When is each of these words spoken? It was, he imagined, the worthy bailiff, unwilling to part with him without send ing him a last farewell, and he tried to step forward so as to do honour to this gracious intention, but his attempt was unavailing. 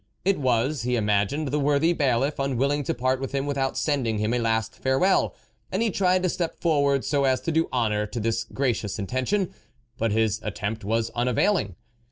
It 0.25 0.39
was, 0.39 0.81
he 0.81 0.95
imagined, 0.95 1.49
the 1.49 1.59
worthy 1.59 1.93
bailiff, 1.93 2.39
unwilling 2.39 2.83
to 2.85 2.93
part 2.95 3.19
with 3.19 3.33
him 3.33 3.45
without 3.45 3.77
send 3.77 4.07
ing 4.07 4.17
him 4.17 4.33
a 4.33 4.39
last 4.39 4.73
farewell, 4.73 5.35
and 5.71 5.83
he 5.83 5.91
tried 5.91 6.23
to 6.23 6.29
step 6.29 6.59
forward 6.59 7.05
so 7.05 7.23
as 7.25 7.39
to 7.41 7.51
do 7.51 7.69
honour 7.71 8.07
to 8.07 8.19
this 8.19 8.43
gracious 8.45 8.97
intention, 8.97 9.53
but 9.99 10.11
his 10.11 10.39
attempt 10.41 10.83
was 10.83 11.11
unavailing. 11.11 11.75